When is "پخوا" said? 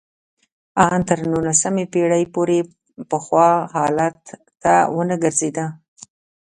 3.09-3.49